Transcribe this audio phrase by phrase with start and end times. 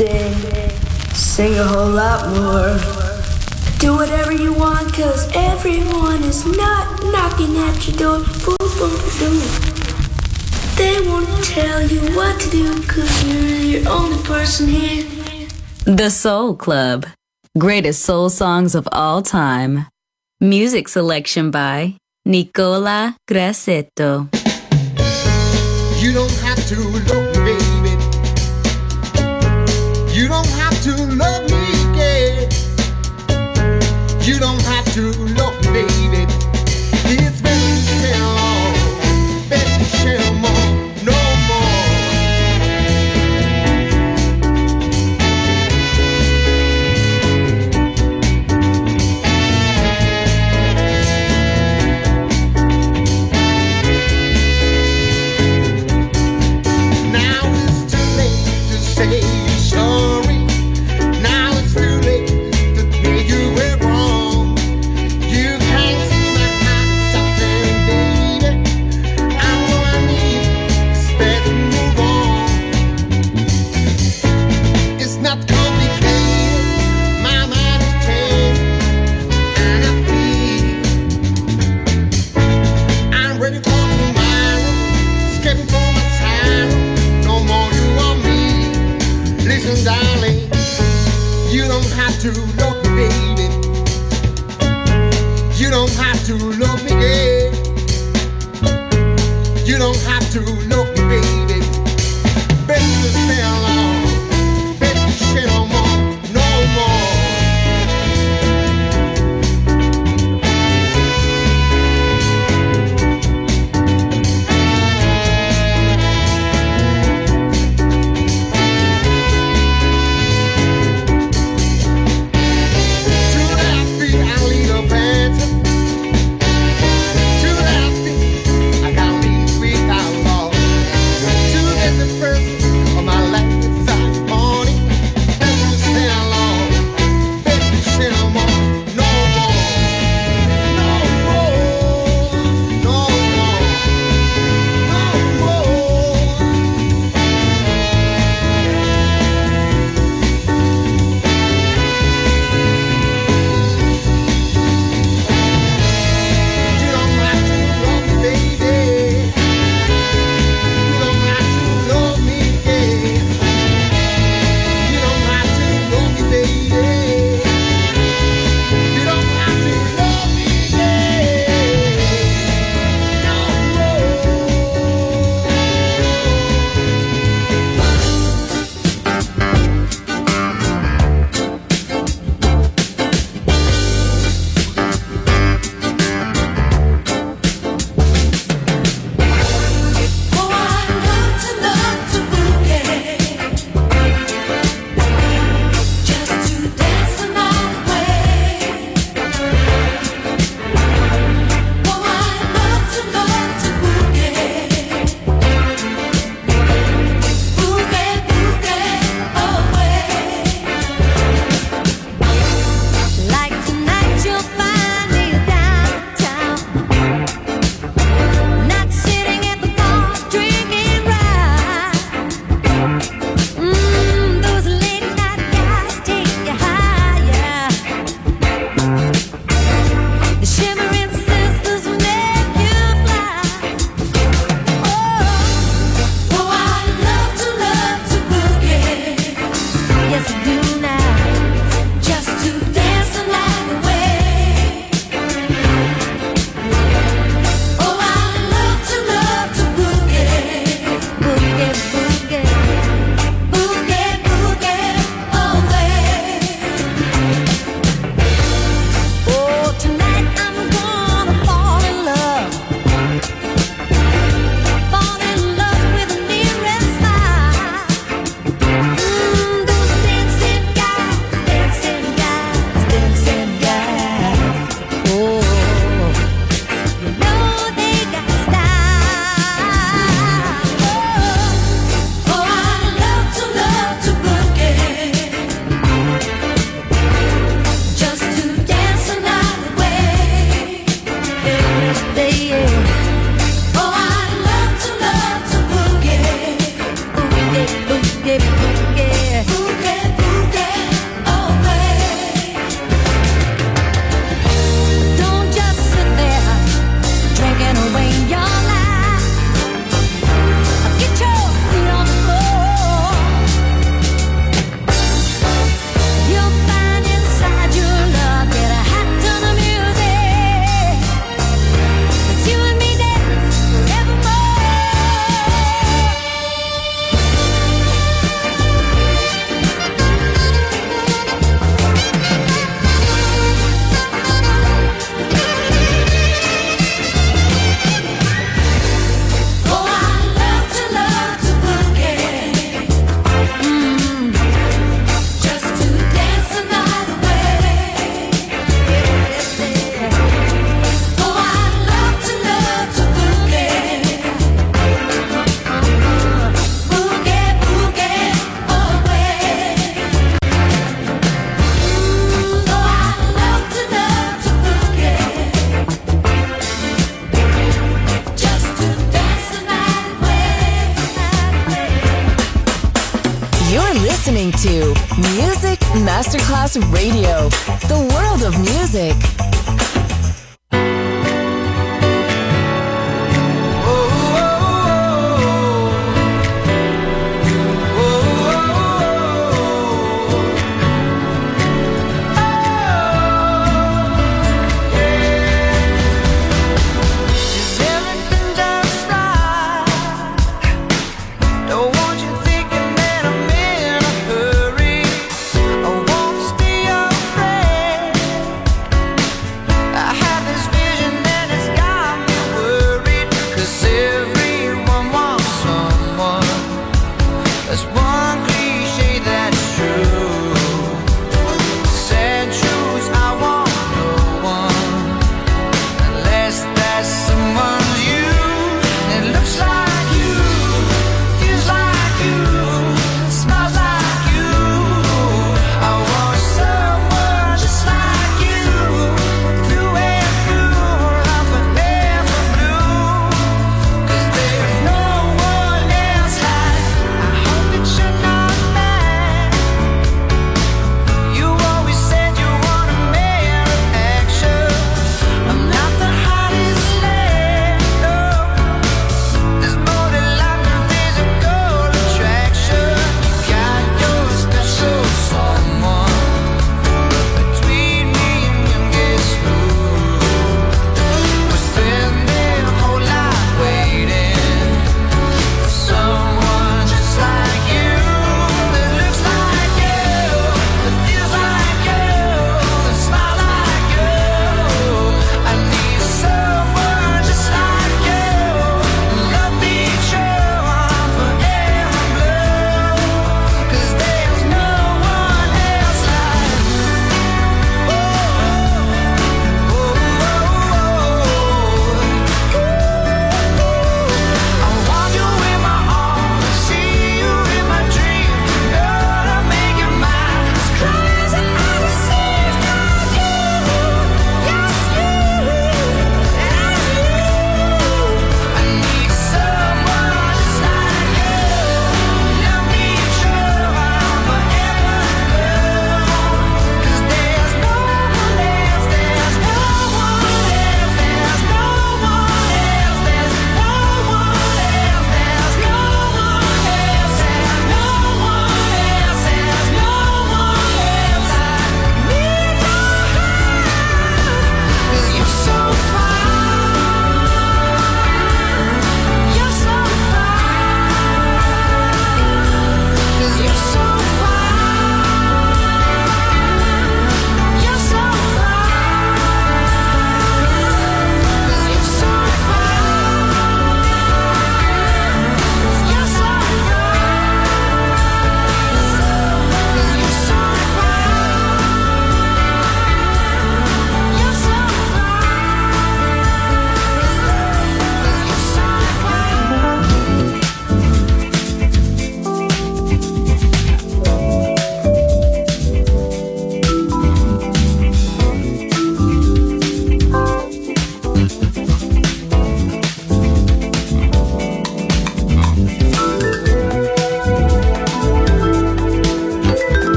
[0.00, 0.34] sing,
[1.12, 2.72] sing a whole lot more.
[3.78, 8.18] Do whatever you want, cause everyone is not knocking at your door.
[8.44, 9.38] Boom, boom, boom.
[10.76, 15.04] They won't tell you what to do, cause you're the only person here.
[15.84, 17.06] The Soul Club.
[17.58, 19.86] Greatest soul songs of all time.
[20.40, 24.28] Music selection by Nicola Grassetto.
[26.00, 27.19] You don't have to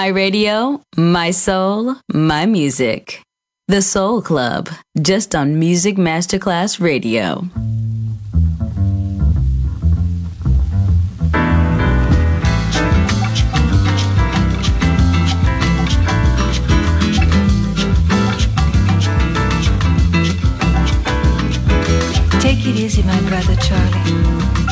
[0.00, 3.20] My radio, my soul, my music.
[3.68, 4.70] The Soul Club,
[5.02, 7.44] just on Music Masterclass Radio.
[22.40, 24.39] Take it easy, my brother Charlie.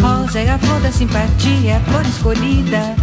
[0.00, 2.94] Rosa é a flor da simpatia, a flor escolhida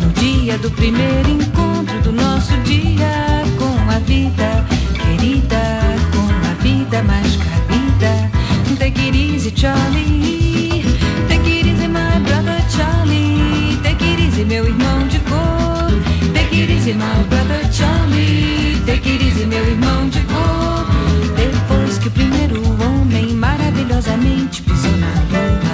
[0.00, 4.64] no dia do primeiro encontro do nosso dia com a vida
[4.94, 5.80] querida,
[6.12, 8.30] com a vida mais cabida.
[8.78, 10.84] Take it easy, Charlie.
[11.28, 13.78] Take it easy, my brother Charlie.
[13.82, 15.90] Take it easy, meu irmão de cor.
[16.34, 18.80] Take it easy, my brother Charlie.
[18.84, 20.86] Take it easy, meu irmão de cor.
[21.36, 25.73] Depois que o primeiro homem maravilhosamente pisou na lua.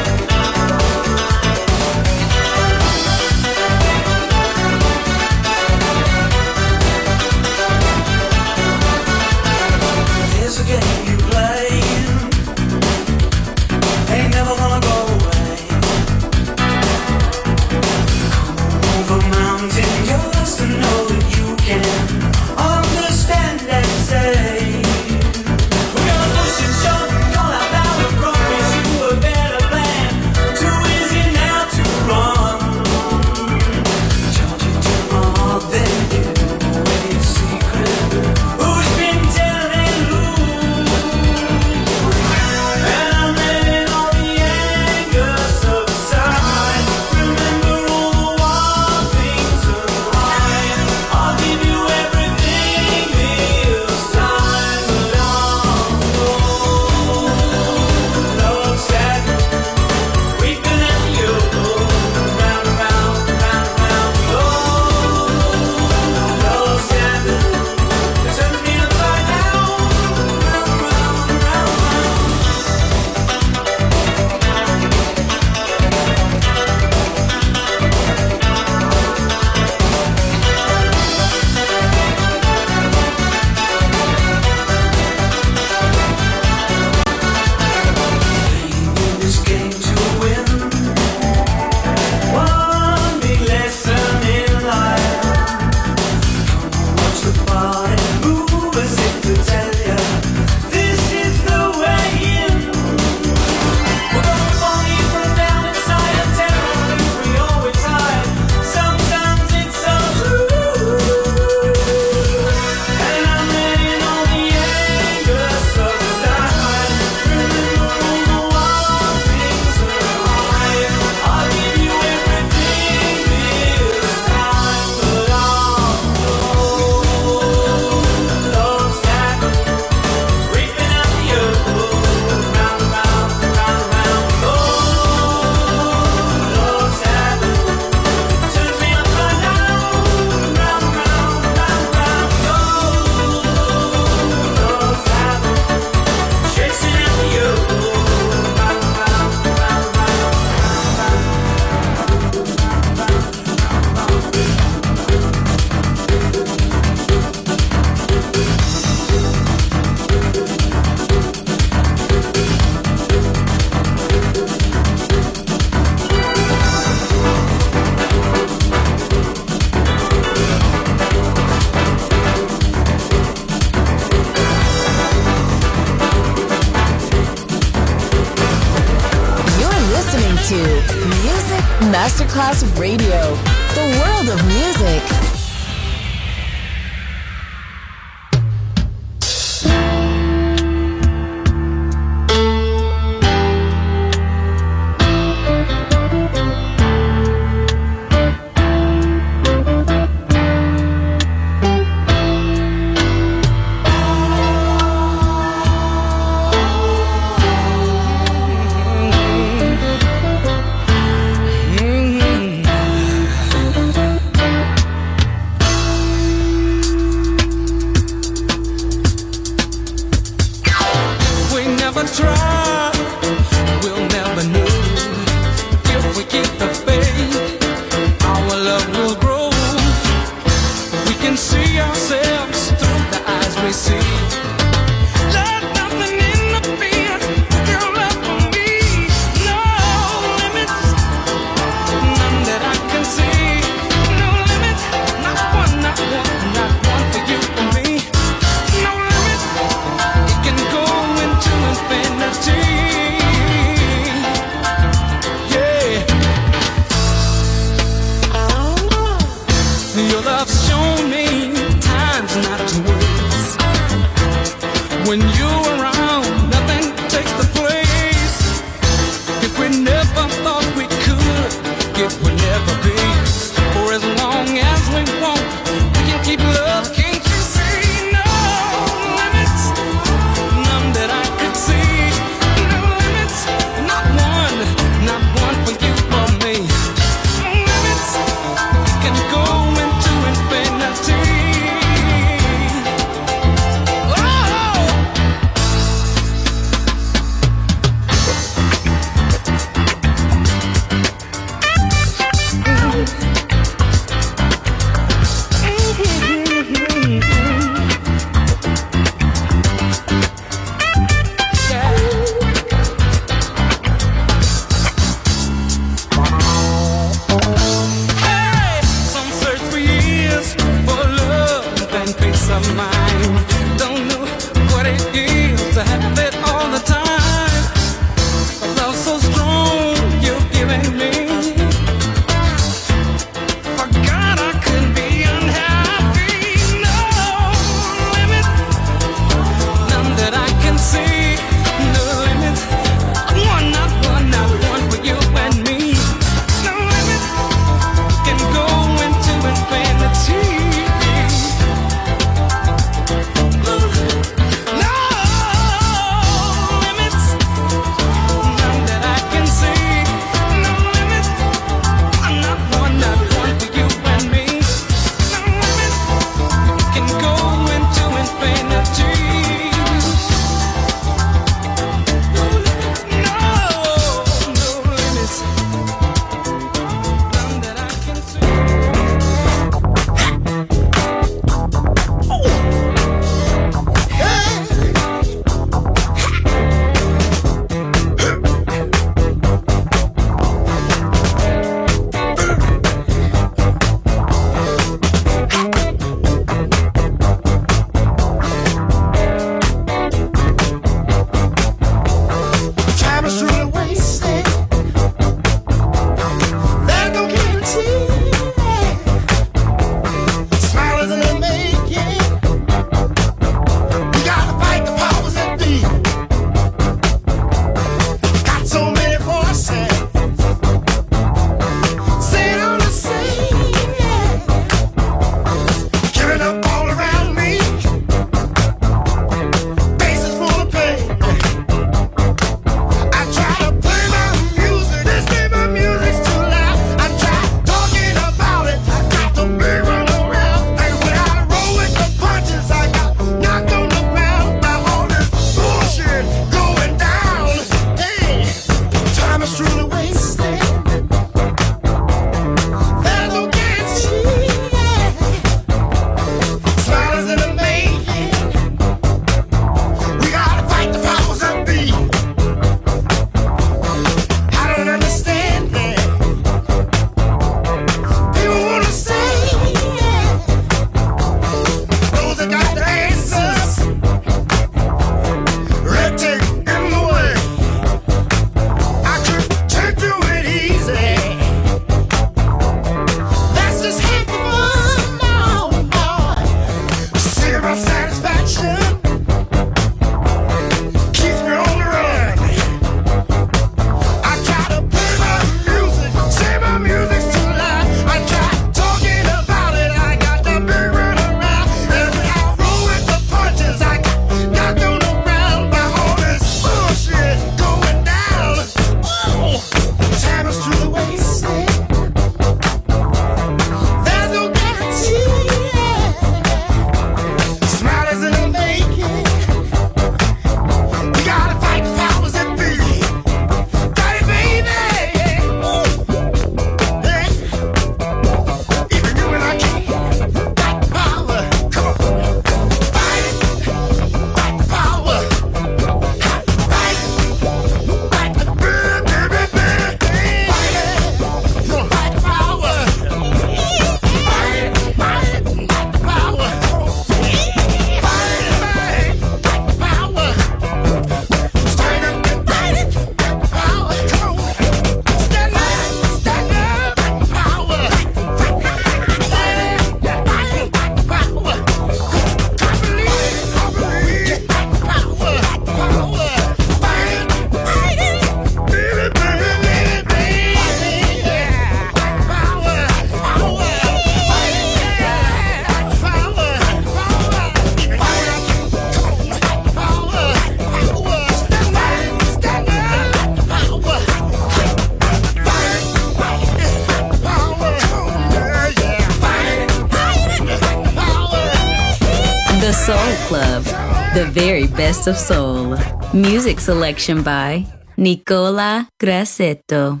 [594.22, 595.76] very best of soul.
[596.12, 600.00] Music selection by Nicola Grassetto.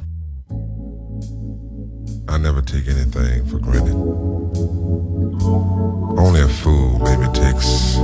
[2.28, 3.94] I never take anything for granted.
[6.16, 7.96] Only a fool maybe takes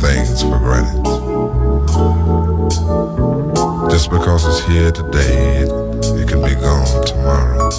[0.00, 1.04] things for granted.
[3.90, 5.70] Just because it's here today, it,
[6.20, 7.70] it can be gone tomorrow.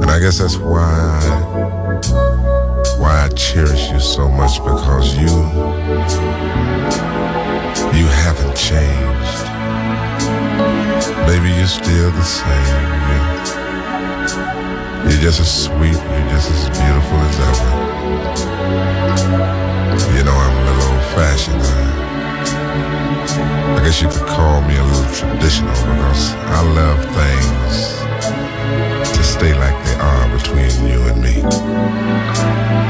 [0.00, 2.49] And I guess that's why I,
[3.00, 5.32] why I cherish you so much because you,
[7.96, 9.40] you haven't changed.
[11.26, 12.76] Baby, you're still the same.
[13.08, 13.20] You,
[15.08, 17.70] you're just as sweet, you're just as beautiful as ever.
[20.16, 21.62] You know, I'm a little old fashioned.
[21.62, 21.90] I, uh,
[23.78, 28.00] I guess you could call me a little traditional because I love things
[29.16, 32.89] to stay like they are between you and me.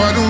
[0.00, 0.29] What will